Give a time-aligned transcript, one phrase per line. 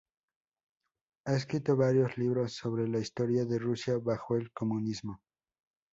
[1.27, 5.21] Ha escrito varios libros sobre la historia de Rusia bajo el comunismo.